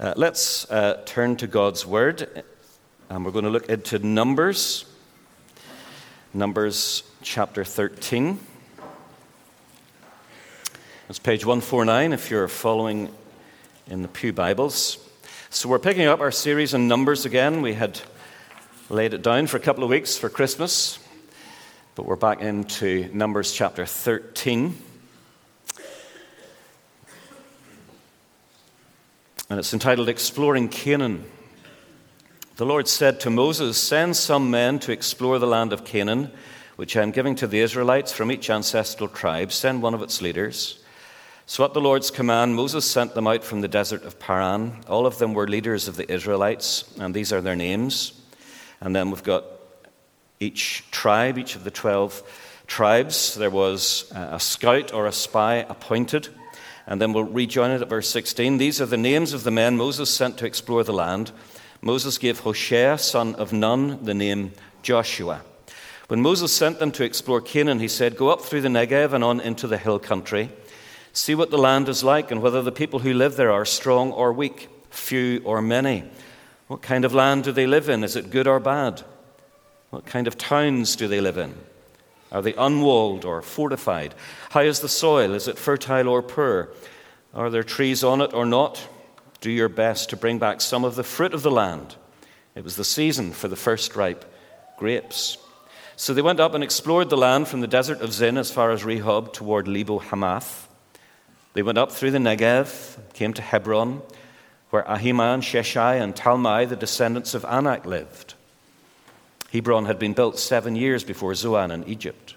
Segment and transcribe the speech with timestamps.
[0.00, 2.42] Uh, let's uh, turn to God's Word,
[3.08, 4.86] and we're going to look into Numbers,
[6.32, 8.40] Numbers chapter 13.
[11.08, 13.08] It's page 149 if you're following
[13.86, 14.98] in the Pew Bibles.
[15.50, 17.62] So we're picking up our series on Numbers again.
[17.62, 18.00] We had
[18.90, 20.98] laid it down for a couple of weeks for Christmas,
[21.94, 24.76] but we're back into Numbers chapter 13.
[29.50, 31.24] And it's entitled Exploring Canaan.
[32.56, 36.30] The Lord said to Moses, Send some men to explore the land of Canaan,
[36.76, 39.52] which I am giving to the Israelites from each ancestral tribe.
[39.52, 40.82] Send one of its leaders.
[41.46, 44.78] So, at the Lord's command, Moses sent them out from the desert of Paran.
[44.88, 48.18] All of them were leaders of the Israelites, and these are their names.
[48.80, 49.44] And then we've got
[50.40, 52.22] each tribe, each of the 12
[52.66, 53.34] tribes.
[53.34, 56.28] There was uh, a scout or a spy appointed.
[56.86, 58.58] And then we'll rejoin it at verse 16.
[58.58, 61.32] These are the names of the men Moses sent to explore the land.
[61.80, 65.42] Moses gave Hoshea, son of Nun, the name Joshua.
[66.08, 69.24] When Moses sent them to explore Canaan, he said, Go up through the Negev and
[69.24, 70.50] on into the hill country.
[71.12, 74.12] See what the land is like and whether the people who live there are strong
[74.12, 76.04] or weak, few or many.
[76.66, 78.04] What kind of land do they live in?
[78.04, 79.02] Is it good or bad?
[79.90, 81.54] What kind of towns do they live in?
[82.34, 84.14] Are they unwalled or fortified?
[84.50, 85.34] How is the soil?
[85.34, 86.70] Is it fertile or poor?
[87.32, 88.88] Are there trees on it or not?
[89.40, 91.94] Do your best to bring back some of the fruit of the land.
[92.56, 94.24] It was the season for the first ripe
[94.76, 95.38] grapes.
[95.94, 98.72] So they went up and explored the land from the desert of Zin as far
[98.72, 100.68] as Rehob toward Lebo Hamath.
[101.52, 104.02] They went up through the Negev, came to Hebron,
[104.70, 108.34] where Ahiman, Sheshai, and Talmai, the descendants of Anak, lived.
[109.54, 112.34] Hebron had been built seven years before Zoan in Egypt.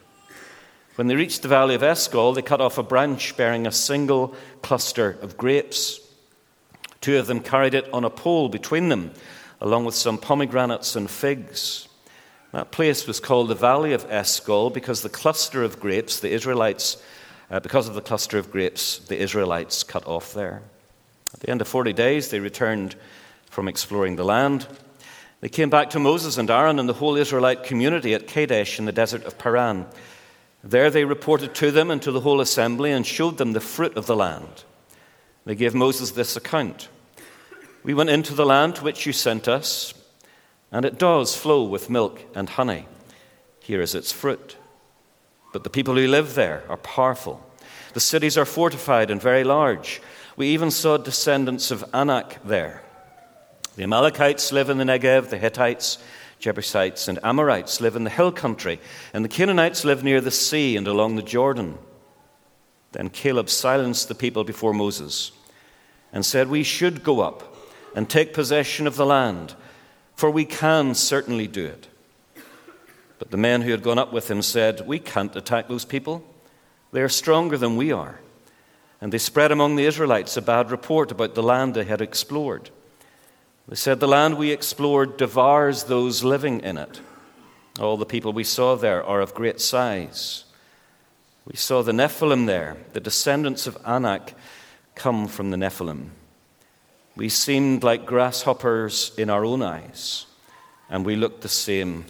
[0.98, 4.36] When they reached the valley of Eshcol, they cut off a branch bearing a single
[4.62, 6.00] cluster of grapes.
[7.02, 9.14] Two of them carried it on a pole between them,
[9.59, 11.88] along with some pomegranates and figs.
[12.52, 17.02] That place was called the Valley of Eshcol because the cluster of grapes, the Israelites,
[17.50, 20.62] uh, because of the cluster of grapes, the Israelites cut off there.
[21.34, 22.96] At the end of 40 days, they returned
[23.50, 24.68] from exploring the land.
[25.40, 28.86] They came back to Moses and Aaron and the whole Israelite community at Kadesh in
[28.86, 29.86] the desert of Paran.
[30.64, 33.96] There they reported to them and to the whole assembly and showed them the fruit
[33.96, 34.64] of the land.
[35.46, 36.90] They gave Moses this account
[37.84, 39.94] We went into the land to which you sent us,
[40.72, 42.88] and it does flow with milk and honey.
[43.62, 44.58] Here is its fruit.
[45.53, 47.44] But the people who live there are powerful.
[47.94, 50.02] The cities are fortified and very large.
[50.36, 52.84] We even saw descendants of Anak there.
[53.78, 56.00] The Amalekites live in the Negev, the Hittites,
[56.40, 58.80] Jebusites, and Amorites live in the hill country,
[59.14, 61.78] and the Canaanites live near the sea and along the Jordan.
[62.94, 65.32] Then Caleb silenced the people before Moses
[66.12, 67.56] and said, We should go up
[67.96, 69.54] and take possession of the land,
[70.16, 71.88] for we can certainly do it.
[73.20, 76.24] But the men who had gone up with him said, We can't attack those people.
[76.94, 78.22] They are stronger than we are.
[79.00, 82.72] And they spread among the Israelites a bad report about the land they had explored.
[83.67, 87.01] They said, The land we explored devours those living in it.
[87.79, 90.45] All the people we saw there are of great size.
[91.45, 92.78] We saw the Nephilim there.
[92.94, 94.33] The descendants of Anak
[94.95, 96.09] come from the Nephilim.
[97.16, 100.28] We seemed like grasshoppers in our own eyes,
[100.89, 102.05] and we looked the same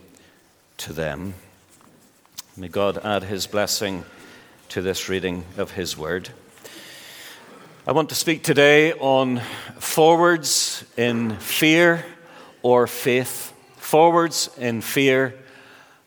[0.77, 1.33] to them.
[2.55, 4.03] May God add his blessing
[4.69, 6.29] to this reading of his word.
[7.87, 9.39] I want to speak today on
[9.79, 12.03] forwards in fear
[12.61, 13.53] or faith.
[13.77, 15.33] Forwards in fear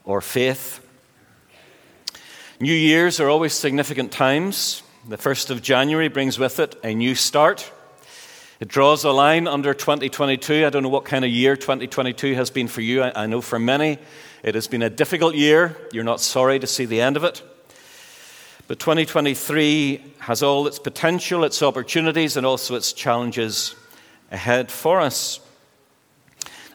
[0.05, 0.87] or faith.
[2.61, 4.83] New Year's are always significant times.
[5.09, 7.73] The 1st of January brings with it a new start.
[8.61, 10.67] It draws a line under 2022.
[10.67, 13.05] I don't know what kind of year 2022 has been for you.
[13.05, 13.97] I know for many
[14.43, 15.79] it has been a difficult year.
[15.93, 17.43] You're not sorry to see the end of it.
[18.71, 23.75] But 2023 has all its potential, its opportunities, and also its challenges
[24.31, 25.41] ahead for us.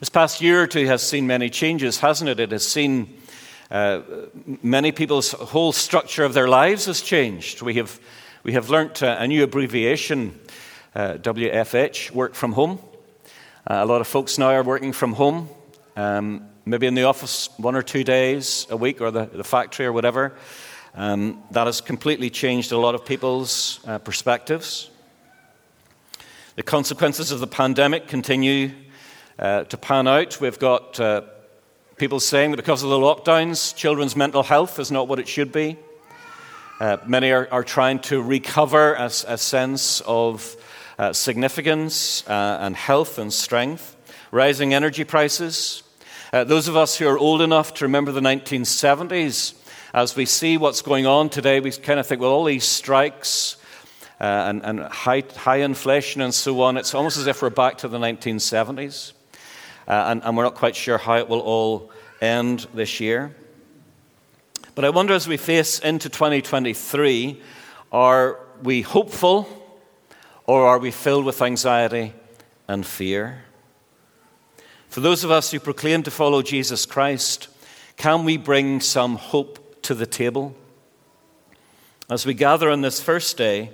[0.00, 2.38] This past year or two has seen many changes, hasn't it?
[2.38, 3.16] It has seen
[3.70, 4.02] uh,
[4.62, 7.62] many people's whole structure of their lives has changed.
[7.62, 7.98] We have,
[8.42, 10.38] we have learnt uh, a new abbreviation,
[10.94, 12.78] uh, WFH, work from home.
[13.66, 15.48] Uh, a lot of folks now are working from home,
[15.96, 19.86] um, maybe in the office one or two days a week or the, the factory
[19.86, 20.34] or whatever.
[20.98, 24.88] Um, that has completely changed a lot of people's uh, perspectives.
[26.54, 28.70] The consequences of the pandemic continue
[29.38, 30.40] uh, to pan out.
[30.40, 31.20] We've got uh,
[31.98, 35.52] people saying that because of the lockdowns, children's mental health is not what it should
[35.52, 35.76] be.
[36.80, 40.56] Uh, many are, are, trying to recover a, a sense of
[40.98, 43.96] uh, significance uh, and health and strength,
[44.30, 45.82] rising energy prices.
[46.32, 49.54] Those of us who are old enough to remember the 1970s,
[49.96, 53.56] as we see what's going on today, we kind of think, well, all these strikes
[54.20, 57.78] uh, and, and high, high, inflation and so on, it's almost as if we're back
[57.78, 59.14] to the 1970s.
[59.88, 61.90] Uh, and, and we're not quite sure how it will all
[62.20, 63.34] end this year.
[64.74, 67.40] But I wonder as we face into 2023,
[67.90, 69.48] are we hopeful
[70.44, 72.12] or are we filled with anxiety
[72.68, 73.44] and fear?
[74.90, 77.48] For those of us who proclaim to follow Jesus Christ,
[77.96, 80.52] can we bring some hope to the table?
[82.10, 83.70] As we gather on this first day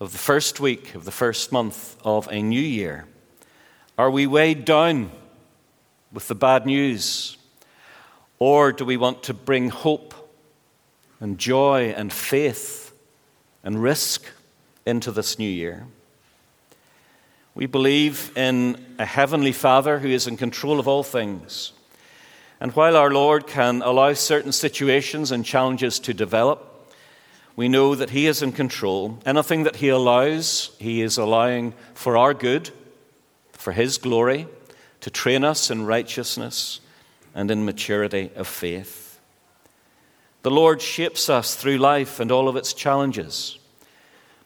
[0.00, 3.06] of the first week of the first month of a new year,
[3.96, 5.12] are we weighed down
[6.12, 7.36] with the bad news?
[8.40, 10.14] Or do we want to bring hope
[11.20, 12.92] and joy and faith
[13.62, 14.24] and risk
[14.84, 15.86] into this new year?
[17.54, 21.70] We believe in a heavenly Father who is in control of all things.
[22.60, 26.66] And while our Lord can allow certain situations and challenges to develop,
[27.56, 29.18] we know that He is in control.
[29.24, 32.70] Anything that He allows, He is allowing for our good,
[33.52, 34.46] for His glory
[35.00, 36.80] to train us in righteousness
[37.34, 39.18] and in maturity of faith.
[40.42, 43.58] The Lord shapes us through life and all of its challenges.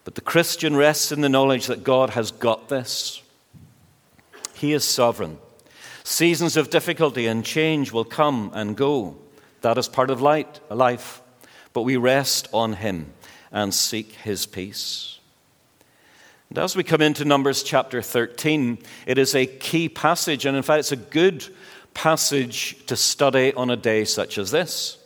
[0.05, 3.23] But the Christian rests in the knowledge that God has got this.
[4.55, 5.39] He is sovereign.
[6.05, 9.17] Seasons of difficulty and change will come and go.
[9.62, 11.23] That is part of light, life.
[11.73, 13.12] But we rest on Him
[13.51, 15.19] and seek His peace.
[16.51, 20.62] And as we come into Numbers chapter 13, it is a key passage, and in
[20.62, 21.47] fact, it's a good
[21.95, 24.99] passage to study on a day such as this.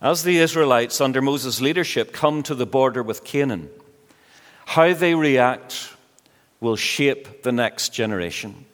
[0.00, 3.68] As the Israelites, under Moses' leadership, come to the border with Canaan,
[4.64, 5.92] how they react
[6.60, 8.64] will shape the next generation.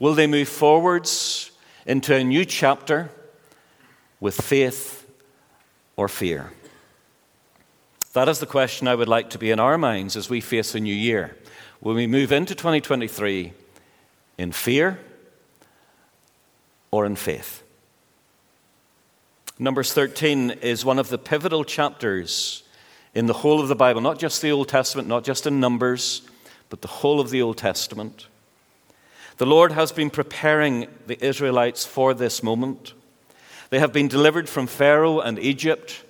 [0.00, 1.52] Will they move forwards
[1.86, 3.10] into a new chapter
[4.18, 5.08] with faith
[5.94, 6.52] or fear?
[8.14, 10.74] That is the question I would like to be in our minds as we face
[10.74, 11.36] a new year.
[11.80, 13.52] Will we move into 2023
[14.38, 14.98] in fear
[16.90, 17.62] or in faith?
[19.58, 22.62] Numbers 13 is one of the pivotal chapters
[23.14, 26.22] in the whole of the Bible, not just the Old Testament, not just in Numbers,
[26.70, 28.26] but the whole of the Old Testament.
[29.40, 32.92] The Lord has been preparing the Israelites for this moment.
[33.70, 36.04] They have been delivered from Pharaoh and Egypt.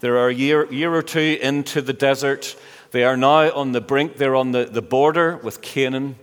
[0.00, 2.56] They're a year, year or two into the desert.
[2.90, 6.16] They are now on the brink, they're on the, the border with Canaan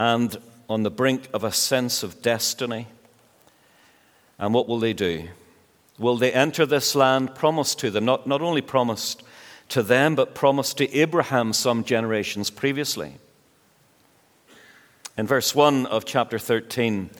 [0.00, 0.36] and
[0.68, 2.88] on the brink of a sense of destiny.
[4.36, 5.28] And what will they do?
[5.96, 8.04] Will they enter this land promised to them?
[8.04, 9.22] Not, not only promised
[9.68, 13.18] to them, but promised to Abraham some generations previously.
[15.18, 17.10] In verse 1 of chapter 13,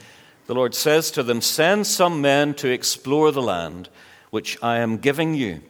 [0.47, 3.89] the Lord says to them, Send some men to explore the land
[4.31, 5.63] which I am giving you.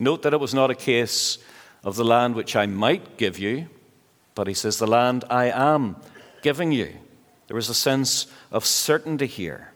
[0.00, 1.38] Note that it was not a case
[1.84, 3.68] of the land which I might give you,
[4.34, 5.94] but he says, The land I am
[6.42, 6.92] giving you.
[7.46, 9.70] There is a sense of certainty here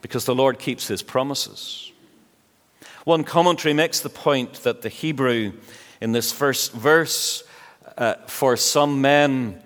[0.00, 1.92] because the Lord keeps his promises.
[3.04, 5.52] One commentary makes the point that the Hebrew
[6.00, 7.44] in this first verse
[7.98, 9.60] uh, for some men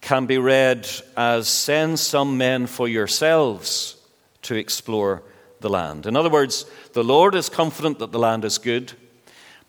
[0.00, 3.96] can be read as send some men for yourselves
[4.42, 5.22] to explore
[5.60, 6.06] the land.
[6.06, 6.64] In other words,
[6.94, 8.92] the Lord is confident that the land is good,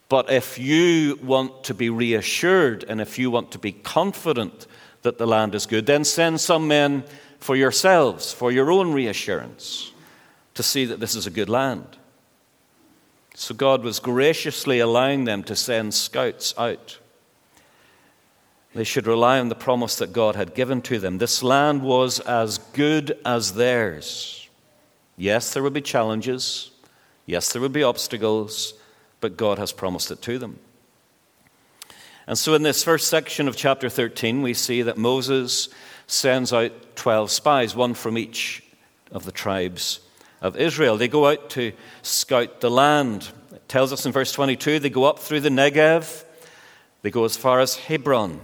[0.08, 4.68] but if you want to be reassured and if you want to be confident
[5.02, 7.04] that the land is good, then send some men
[7.40, 9.92] for yourselves, for your own reassurance,
[10.54, 11.98] to see that this is a good land.
[13.36, 17.00] So God was graciously allowing them to send scouts out.
[18.74, 21.18] They should rely on the promise that God had given to them.
[21.18, 24.50] This land was as good as theirs.
[25.18, 26.72] Yes, there will be challenges.
[27.26, 28.74] Yes, there will be obstacles,
[29.20, 30.60] but God has promised it to them.
[32.28, 35.68] And so, in this first section of chapter 13, we see that Moses
[36.08, 38.64] sends out 12 spies, one from each
[39.12, 40.00] of the tribes
[40.42, 40.98] of Israel.
[40.98, 41.74] They go out to
[42.04, 43.30] scout the land.
[43.54, 46.24] It tells us in verse 22 they go up through the Negev,
[47.02, 48.42] they go as far as Hebron.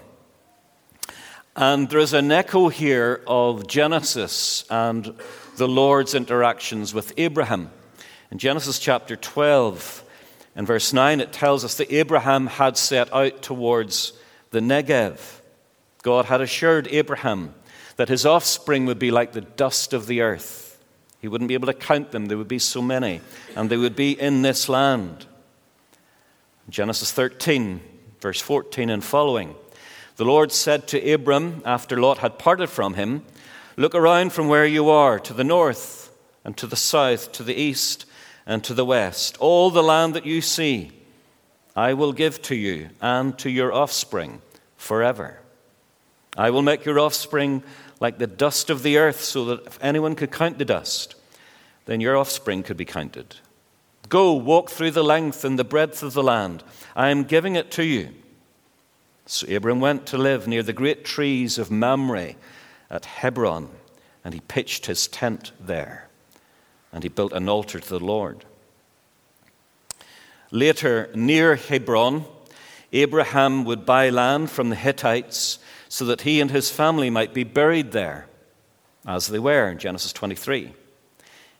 [1.59, 5.11] And there is an echo here of Genesis and
[5.55, 7.71] the Lord's interactions with Abraham.
[8.29, 10.03] In Genesis chapter 12
[10.55, 14.13] and verse 9, it tells us that Abraham had set out towards
[14.51, 15.19] the Negev.
[16.03, 17.55] God had assured Abraham
[17.95, 20.79] that his offspring would be like the dust of the earth.
[21.21, 23.19] He wouldn't be able to count them, there would be so many,
[23.55, 25.25] and they would be in this land.
[26.69, 27.81] Genesis 13,
[28.21, 29.55] verse 14 and following.
[30.17, 33.23] The Lord said to Abram after Lot had parted from him,
[33.75, 36.11] Look around from where you are to the north
[36.43, 38.07] and to the south, to the east
[38.43, 39.37] and to the west.
[39.39, 40.91] All the land that you see,
[41.75, 44.41] I will give to you and to your offspring
[44.75, 45.39] forever.
[46.35, 47.61] I will make your offspring
[47.99, 51.13] like the dust of the earth, so that if anyone could count the dust,
[51.85, 53.35] then your offspring could be counted.
[54.09, 56.63] Go, walk through the length and the breadth of the land.
[56.95, 58.15] I am giving it to you.
[59.29, 62.35] So Abram went to live near the great trees of Mamre
[62.89, 63.69] at Hebron,
[64.23, 66.07] and he pitched his tent there,
[66.93, 68.45] and he built an altar to the Lord.
[70.49, 72.23] Later, near Hebron,
[72.93, 77.43] Abraham would buy land from the Hittites so that he and his family might be
[77.43, 78.27] buried there,
[79.05, 80.73] as they were in Genesis 23.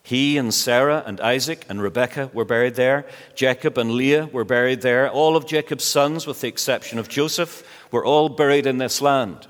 [0.08, 3.06] He and Sarah and Isaac and Rebekah were buried there.
[3.36, 5.12] Jacob and Leah were buried there.
[5.12, 7.62] All of Jacob's sons, with the exception of Joseph,
[7.92, 9.48] were all buried in this land,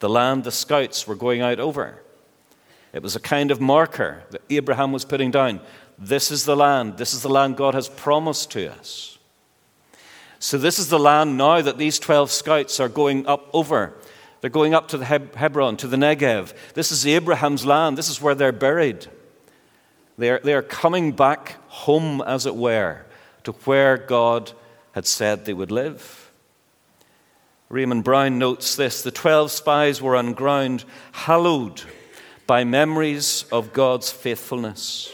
[0.00, 2.02] the land the scouts were going out over.
[2.92, 5.60] It was a kind of marker that Abraham was putting down.
[5.96, 6.98] This is the land.
[6.98, 9.16] This is the land God has promised to us.
[10.40, 13.94] So, this is the land now that these 12 scouts are going up over.
[14.40, 16.52] They're going up to the Hebron, to the Negev.
[16.74, 17.96] This is Abraham's land.
[17.96, 19.06] This is where they're buried.
[20.20, 23.06] They are, they are coming back home, as it were,
[23.44, 24.52] to where God
[24.92, 26.30] had said they would live.
[27.70, 31.80] Raymond Brown notes this the 12 spies were on ground hallowed
[32.46, 35.10] by memories of God's faithfulness.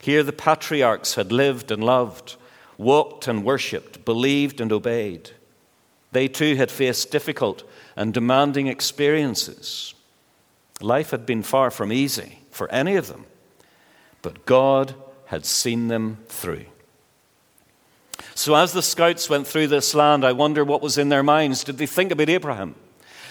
[0.00, 2.36] Here the patriarchs had lived and loved,
[2.78, 5.32] walked and worshipped, believed and obeyed.
[6.12, 7.64] They too had faced difficult
[7.96, 9.92] and demanding experiences.
[10.80, 13.26] Life had been far from easy for any of them
[14.26, 16.64] but God had seen them through.
[18.34, 21.62] So, as the scouts went through this land, I wonder what was in their minds.
[21.62, 22.74] Did they think about Abraham?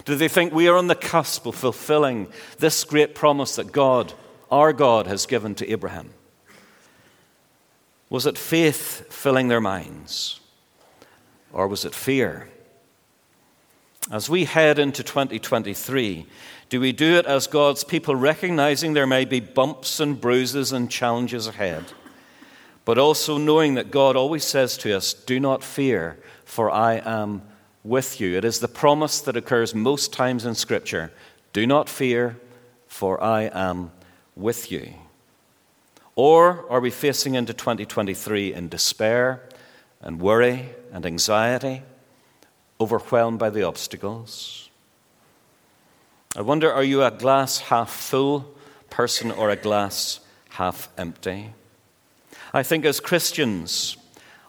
[0.05, 4.13] Did they think we are on the cusp of fulfilling this great promise that God,
[4.49, 6.11] our God, has given to Abraham?
[8.09, 10.39] Was it faith filling their minds?
[11.51, 12.47] Or was it fear?
[14.09, 16.25] As we head into 2023,
[16.75, 20.91] do we do it as God's people, recognizing there may be bumps and bruises and
[20.91, 21.85] challenges ahead,
[22.83, 27.43] but also knowing that God always says to us, Do not fear, for I am
[27.85, 28.35] with you?
[28.35, 31.13] It is the promise that occurs most times in Scripture
[31.53, 32.35] Do not fear,
[32.87, 33.91] for I am
[34.35, 34.95] with you.
[36.17, 39.41] Or are we facing into 2023 in despair
[40.01, 41.83] and worry and anxiety,
[42.81, 44.64] overwhelmed by the obstacles?
[46.37, 48.53] I wonder are you a glass half full
[48.89, 51.53] person or a glass half empty?
[52.53, 53.95] I think as Christians,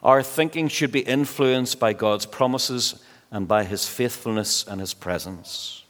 [0.02, 5.85] our thinking should be influenced by God's promises and by His faithfulness and His presence.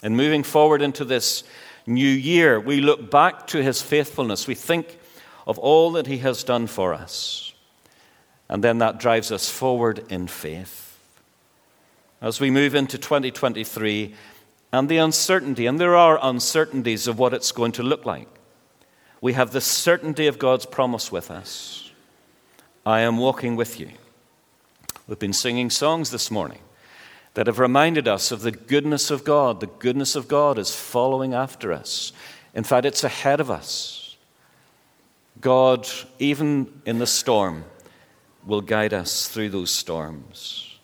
[0.00, 1.42] And moving forward into this
[1.86, 4.46] new year, we look back to His faithfulness.
[4.46, 4.96] We think
[5.44, 7.52] of all that He has done for us.
[8.48, 10.98] And then that drives us forward in faith.
[12.20, 14.14] As we move into 2023,
[14.76, 18.28] and the uncertainty, and there are uncertainties of what it's going to look like.
[19.22, 21.90] We have the certainty of God's promise with us.
[22.84, 23.90] I am walking with you.
[25.08, 26.58] We've been singing songs this morning
[27.32, 29.60] that have reminded us of the goodness of God.
[29.60, 32.12] The goodness of God is following after us.
[32.54, 34.16] In fact, it's ahead of us.
[35.40, 37.64] God, even in the storm,
[38.44, 40.75] will guide us through those storms.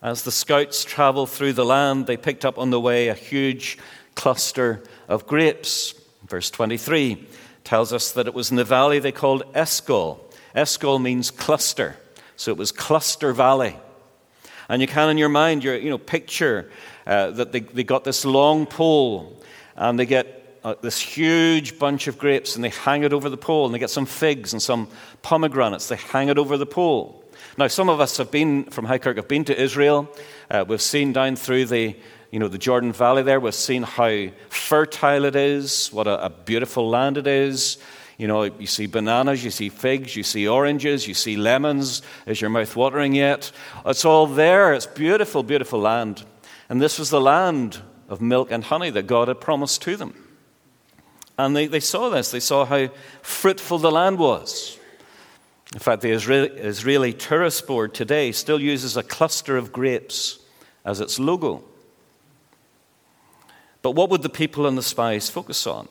[0.00, 3.78] As the scouts traveled through the land, they picked up on the way a huge
[4.14, 5.92] cluster of grapes.
[6.24, 7.26] Verse 23
[7.64, 10.20] tells us that it was in the valley they called Eshcol.
[10.54, 11.96] Eshcol means cluster,
[12.36, 13.76] so it was Cluster Valley.
[14.68, 16.70] And you can, in your mind, you know, picture
[17.06, 19.42] uh, that they, they got this long pole
[19.74, 23.36] and they get uh, this huge bunch of grapes and they hang it over the
[23.36, 24.88] pole and they get some figs and some
[25.22, 25.88] pomegranates.
[25.88, 27.24] They hang it over the pole.
[27.56, 30.08] Now, some of us have been from Highkirk, have been to Israel.
[30.50, 31.96] Uh, we've seen down through the,
[32.30, 33.40] you know, the Jordan Valley there.
[33.40, 37.78] We've seen how fertile it is, what a, a beautiful land it is.
[38.16, 42.02] You know, you see bananas, you see figs, you see oranges, you see lemons.
[42.26, 43.52] Is your mouth watering yet?
[43.86, 44.74] It's all there.
[44.74, 46.24] It's beautiful, beautiful land.
[46.68, 50.14] And this was the land of milk and honey that God had promised to them.
[51.38, 52.32] And they, they saw this.
[52.32, 52.88] They saw how
[53.22, 54.77] fruitful the land was.
[55.74, 60.38] In fact, the Israeli, tourist board today still uses a cluster of grapes
[60.84, 61.62] as its logo.
[63.82, 65.88] But what would the people and the spies focus on?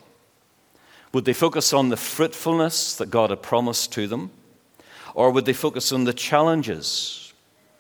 [1.14, 4.32] Would they focus on the fruitfulness that God had promised to them?
[5.14, 7.34] Or would they focus on the challenges?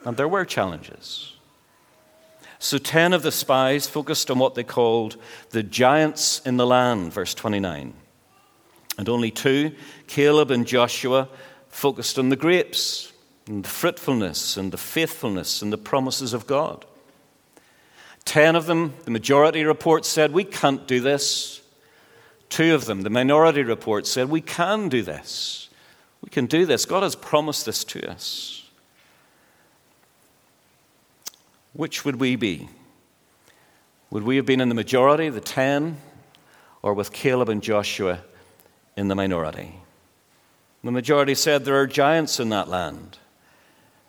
[0.05, 1.33] And there were challenges.
[2.59, 5.17] So 10 of the spies focused on what they called
[5.49, 7.93] the giants in the land, verse 29.
[8.97, 9.75] And only two,
[10.07, 11.29] Caleb and Joshua,
[11.77, 13.13] focused on the grapes
[13.45, 16.83] and the fruitfulness and the faithfulness and the promises of God.
[18.25, 21.61] Ten of them, the majority report said, We can't do this.
[22.49, 25.69] Two of them, the minority report said, We can do this.
[26.23, 26.85] We can do this.
[26.85, 28.67] God has promised this to us.
[31.73, 32.69] Which would we be?
[34.09, 35.97] Would we have been in the majority, the ten,
[36.81, 38.21] or with Caleb and Joshua
[38.95, 39.75] in the minority?
[40.83, 43.17] The majority said there are giants in that land.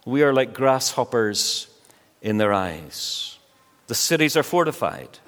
[0.04, 1.68] We are like grasshoppers
[2.22, 3.38] in their eyes.
[3.86, 5.18] The cities are fortified.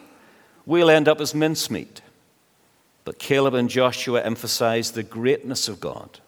[0.66, 2.02] We'll end up as mincemeat.
[3.04, 6.20] But Caleb and Joshua emphasized the greatness of God,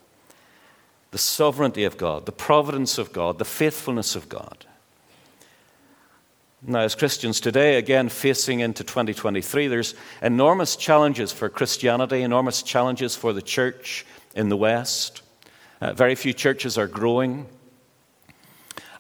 [1.11, 4.65] the sovereignty of God, the providence of God, the faithfulness of God.
[6.65, 13.17] Now, as Christians today, again facing into 2023, there's enormous challenges for Christianity, enormous challenges
[13.17, 15.23] for the church in the West.
[15.81, 17.47] Uh, very few churches are growing.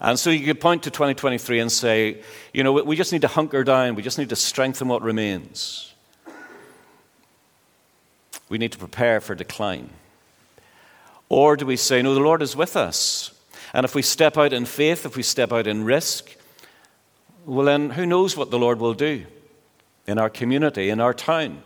[0.00, 2.22] And so you could point to 2023 and say,
[2.52, 5.94] you know, we just need to hunker down, we just need to strengthen what remains.
[8.48, 9.90] We need to prepare for decline.
[11.28, 13.30] Or do we say, no, the Lord is with us?
[13.72, 16.36] And if we step out in faith, if we step out in risk,
[17.46, 19.24] well, then who knows what the Lord will do
[20.06, 21.62] in our community, in our town,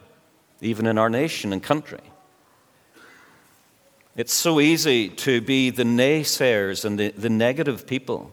[0.61, 2.01] even in our nation and country?
[4.17, 8.33] It's so easy to be the naysayers and the, the negative people.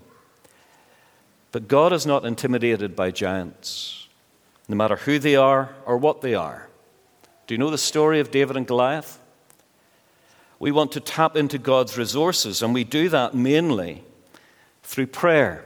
[1.52, 4.08] But God is not intimidated by giants,
[4.70, 6.70] no matter who they are or what they are.
[7.48, 9.20] Do you know the story of David and Goliath?
[10.58, 14.04] We want to tap into God's resources, and we do that mainly
[14.84, 15.66] through prayer.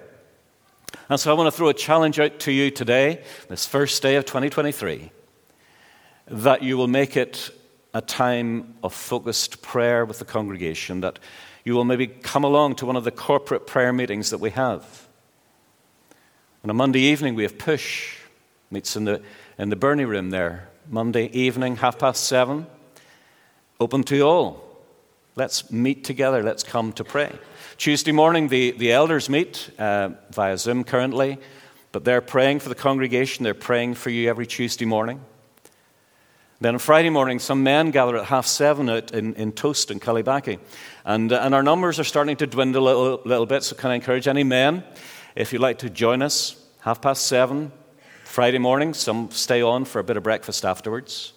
[1.09, 4.15] And so I want to throw a challenge out to you today, this first day
[4.15, 5.11] of 2023,
[6.29, 7.51] that you will make it
[7.98, 11.18] a time of focused prayer with the congregation, that
[11.64, 15.07] you will maybe come along to one of the corporate prayer meetings that we have.
[16.64, 18.18] On a Monday evening, we have Push,
[18.70, 19.20] meets in the,
[19.57, 20.70] in the Bernie room there.
[20.88, 22.68] Monday evening, half past seven,
[23.79, 24.64] open to all.
[25.36, 27.31] Let's meet together, let's come to pray.
[27.77, 31.40] Tuesday morning, the, the elders meet uh, via Zoom currently,
[31.92, 35.20] but they're praying for the congregation, they're praying for you every Tuesday morning.
[36.59, 40.00] Then on Friday morning, some men gather at half seven out in, in Toast in
[40.00, 40.59] Cullybackey.
[41.05, 43.91] And, uh, and our numbers are starting to dwindle a little, little bit, so can
[43.91, 44.83] I encourage any men,
[45.35, 47.72] if you'd like to join us, half past seven,
[48.24, 51.33] Friday morning, some stay on for a bit of breakfast afterwards.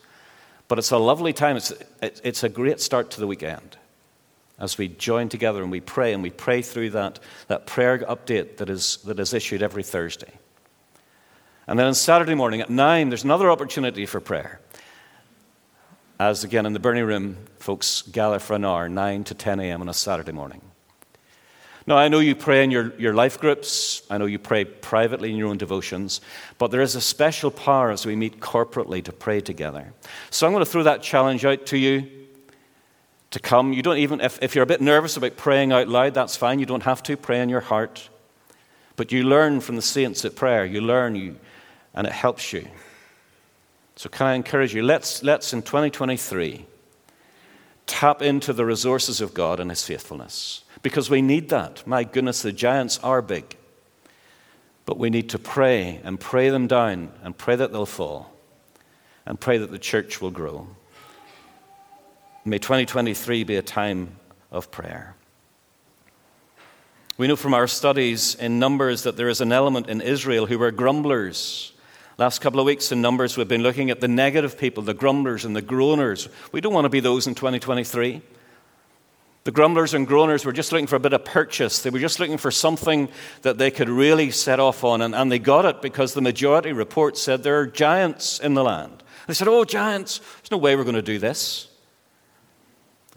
[0.68, 1.56] But it's a lovely time.
[1.56, 3.76] It's, it's a great start to the weekend
[4.59, 8.56] as we join together and we pray, and we pray through that, that prayer update
[8.59, 10.33] that is, that is issued every Thursday.
[11.66, 14.61] And then on Saturday morning at 9, there's another opportunity for prayer
[16.20, 19.80] as again in the Bernie room, folks gather for an hour, 9 to 10 a.m.
[19.80, 20.61] on a Saturday morning.
[21.87, 25.30] Now, I know you pray in your, your life groups, I know you pray privately
[25.30, 26.20] in your own devotions,
[26.59, 29.94] but there is a special power as we meet corporately to pray together.
[30.28, 32.06] So I'm going to throw that challenge out to you
[33.30, 33.72] to come.
[33.72, 36.59] You don't even, if, if you're a bit nervous about praying out loud, that's fine.
[36.59, 37.16] You don't have to.
[37.16, 38.11] Pray in your heart.
[38.96, 40.66] But you learn from the saints at prayer.
[40.66, 41.37] You learn, you,
[41.94, 42.68] and it helps you.
[44.00, 44.82] So, can I encourage you?
[44.82, 46.64] Let's, let's in 2023
[47.86, 51.86] tap into the resources of God and His faithfulness because we need that.
[51.86, 53.58] My goodness, the giants are big.
[54.86, 58.32] But we need to pray and pray them down and pray that they'll fall
[59.26, 60.66] and pray that the church will grow.
[62.46, 64.16] May 2023 be a time
[64.50, 65.14] of prayer.
[67.18, 70.58] We know from our studies in Numbers that there is an element in Israel who
[70.58, 71.74] were grumblers
[72.20, 75.46] Last couple of weeks in Numbers, we've been looking at the negative people, the grumblers
[75.46, 76.28] and the groaners.
[76.52, 78.20] We don't want to be those in 2023.
[79.44, 81.80] The grumblers and groaners were just looking for a bit of purchase.
[81.80, 83.09] They were just looking for something
[83.40, 86.74] that they could really set off on, and, and they got it because the majority
[86.74, 89.02] report said there are giants in the land.
[89.26, 91.68] They said, Oh, giants, there's no way we're going to do this.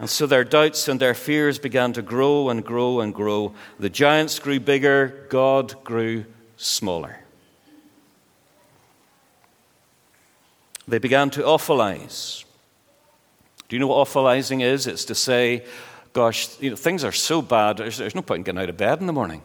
[0.00, 3.52] And so their doubts and their fears began to grow and grow and grow.
[3.78, 6.24] The giants grew bigger, God grew
[6.56, 7.23] smaller.
[10.86, 12.44] They began to awfulize.
[13.68, 14.86] Do you know what awfulizing is?
[14.86, 15.64] It's to say,
[16.12, 18.76] gosh, you know, things are so bad, there's, there's no point in getting out of
[18.76, 19.42] bed in the morning.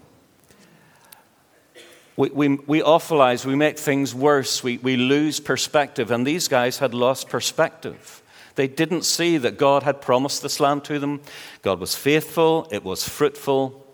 [2.17, 6.79] We, we, we awfulize, we make things worse, we, we lose perspective, and these guys
[6.79, 8.21] had lost perspective.
[8.55, 11.21] They didn't see that God had promised this land to them.
[11.61, 13.87] God was faithful, it was fruitful,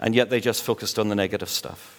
[0.00, 1.97] and yet they just focused on the negative stuff.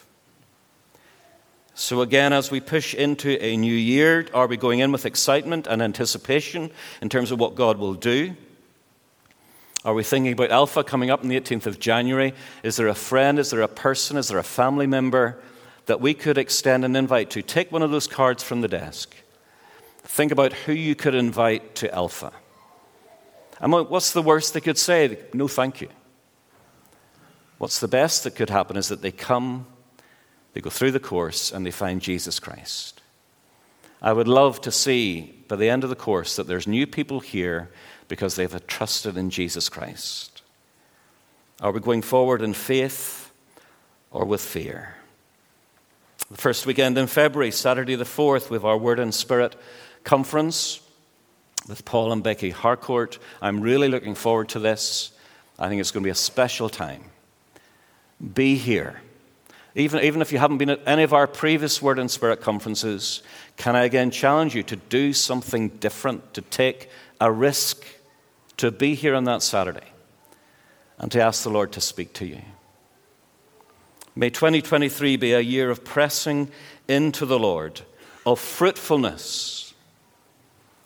[1.80, 5.66] So, again, as we push into a new year, are we going in with excitement
[5.66, 8.36] and anticipation in terms of what God will do?
[9.86, 12.34] Are we thinking about Alpha coming up on the 18th of January?
[12.64, 13.40] Is there a friend?
[13.40, 14.18] Is there a person?
[14.18, 15.42] Is there a family member
[15.86, 17.42] that we could extend an invite to?
[17.42, 19.16] Take one of those cards from the desk.
[20.04, 22.34] Think about who you could invite to Alpha.
[23.62, 25.18] And what's the worst they could say?
[25.34, 25.88] No, thank you.
[27.58, 29.66] What's the best that could happen is that they come,
[30.54, 33.02] they go through the course, and they find Jesus Christ.
[34.02, 37.20] I would love to see by the end of the course that there's new people
[37.20, 37.70] here
[38.10, 40.42] because they've trusted in Jesus Christ?
[41.62, 43.32] Are we going forward in faith
[44.12, 44.96] or with fear?
[46.30, 49.56] The first weekend in February, Saturday the 4th, with our Word and Spirit
[50.04, 50.82] conference
[51.68, 53.20] with Paul and Becky Harcourt.
[53.42, 55.12] I'm really looking forward to this.
[55.58, 57.04] I think it's going to be a special time.
[58.34, 59.02] Be here.
[59.80, 63.24] Even, even if you haven't been at any of our previous Word and Spirit conferences,
[63.56, 66.90] can I again challenge you to do something different, to take
[67.22, 67.86] a risk
[68.58, 69.88] to be here on that Saturday
[70.98, 72.42] and to ask the Lord to speak to you.
[74.18, 76.52] May 2023 be a year of pressing
[76.90, 77.80] into the Lord,
[78.26, 79.74] of fruitfulness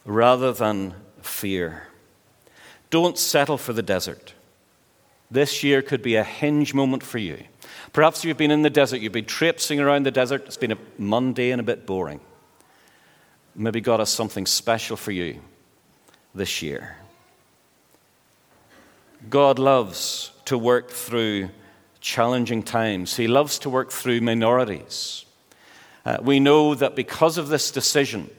[0.06, 1.88] rather than fear.
[2.92, 4.36] Don't settle for the desert.
[5.32, 7.46] This year could be a hinge moment for you.
[7.94, 10.78] Perhaps you've been in the desert, you've been traipsing around the desert, it's been a
[10.98, 12.20] Monday and a bit boring.
[13.56, 15.42] Maybe God has something special for you
[16.34, 16.98] this year.
[19.30, 21.50] God loves to work through
[22.02, 25.26] challenging times, He loves to work through minorities.
[26.04, 28.30] Uh, we know that because of this decision,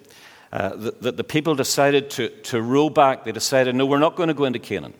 [0.52, 4.16] uh, that, that, the people decided to, to roll back, they decided, no, we're not
[4.16, 4.92] going to go into Canaan.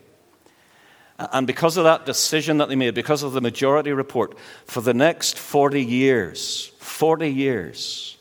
[1.19, 4.95] And because of that decision that they made, because of the majority report, for the
[4.95, 8.19] next 40 years, 40 years,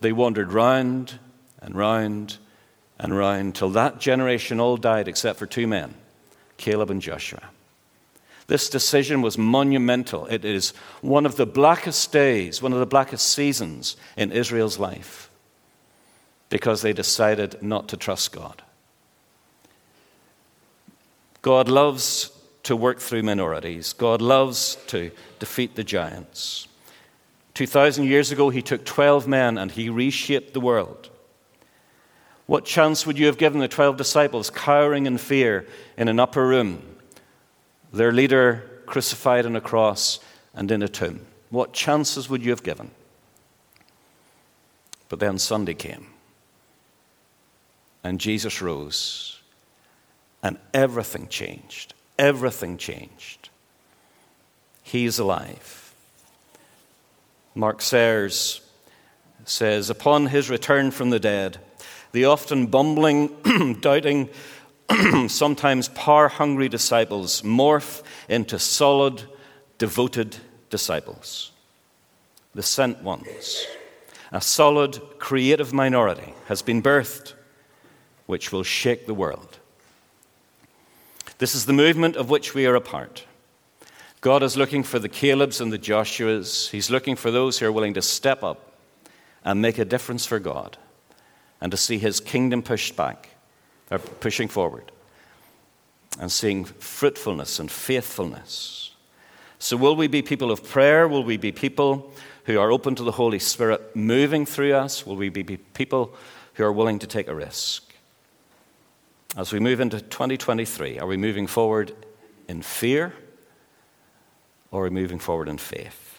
[0.00, 1.18] they wandered round
[1.60, 2.38] and round
[2.98, 5.94] and round till that generation all died except for two men
[6.56, 7.42] Caleb and Joshua.
[8.46, 10.26] This decision was monumental.
[10.26, 15.28] It is one of the blackest days, one of the blackest seasons in Israel's life
[16.48, 18.62] because they decided not to trust God.
[21.46, 22.32] God loves
[22.64, 26.66] to work through minorities, God loves to defeat the giants.
[27.54, 31.08] 2,000 years ago, he took 12 men and he reshaped the world.
[32.46, 36.44] What chance would you have given the 12 disciples cowering in fear in an upper
[36.44, 36.82] room,
[37.92, 40.18] their leader crucified on a cross
[40.52, 41.24] and in a tomb?
[41.50, 42.90] What chances would you have given?
[45.08, 46.08] But then Sunday came,
[48.02, 49.36] and Jesus rose,
[50.46, 51.92] and everything changed.
[52.16, 53.48] Everything changed.
[54.80, 55.92] He's alive.
[57.56, 58.60] Mark Sayers
[59.44, 61.58] says, Upon his return from the dead,
[62.12, 64.28] the often bumbling, doubting,
[65.26, 69.24] sometimes power hungry disciples morph into solid,
[69.78, 70.36] devoted
[70.70, 71.50] disciples,
[72.54, 73.66] the sent ones.
[74.30, 77.32] A solid, creative minority has been birthed,
[78.26, 79.58] which will shake the world.
[81.38, 83.24] This is the movement of which we are a part.
[84.22, 86.70] God is looking for the Calebs and the Joshuas.
[86.70, 88.72] He's looking for those who are willing to step up
[89.44, 90.78] and make a difference for God
[91.60, 93.30] and to see his kingdom pushed back,
[93.90, 94.90] or pushing forward,
[96.18, 98.90] and seeing fruitfulness and faithfulness.
[99.58, 101.08] So, will we be people of prayer?
[101.08, 102.12] Will we be people
[102.44, 105.06] who are open to the Holy Spirit moving through us?
[105.06, 106.14] Will we be people
[106.54, 107.85] who are willing to take a risk?
[109.36, 111.92] As we move into 2023, are we moving forward
[112.48, 113.12] in fear
[114.70, 116.18] or are we moving forward in faith?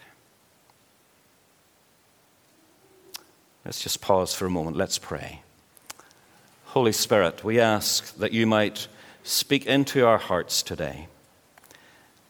[3.65, 4.77] Let's just pause for a moment.
[4.77, 5.41] Let's pray.
[6.65, 8.87] Holy Spirit, we ask that you might
[9.23, 11.07] speak into our hearts today.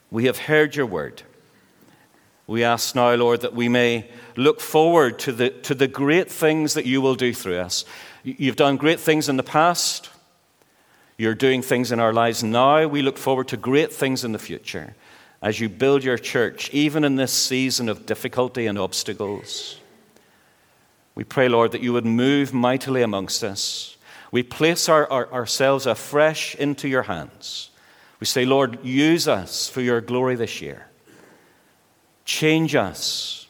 [0.10, 1.23] We have heard your word.
[2.47, 6.76] We ask now, Lord, that we may look forward to the, to the great things
[6.76, 7.84] that you will do through us.
[8.23, 10.12] You've done great things in the past.
[11.17, 12.88] You're doing things in our lives now.
[12.88, 14.95] We look forward to great things in the future
[15.41, 19.80] as you build your church, even in this season of difficulty and obstacles.
[21.15, 23.97] We pray, Lord, that you would move mightily amongst us.
[24.32, 27.71] We place our, our, ourselves afresh into your hands.
[28.19, 30.88] We say, Lord, use us for your glory this year.
[32.25, 33.47] Change us.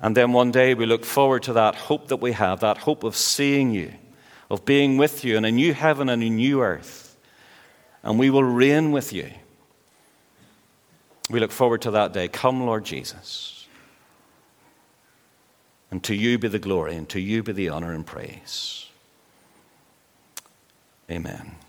[0.00, 3.04] And then one day we look forward to that hope that we have, that hope
[3.04, 3.92] of seeing you,
[4.52, 7.16] of being with you in a new heaven and a new earth.
[8.02, 9.30] And we will reign with you.
[11.30, 12.28] We look forward to that day.
[12.28, 13.66] Come, Lord Jesus.
[15.90, 18.90] And to you be the glory, and to you be the honor and praise.
[21.10, 21.56] Amen.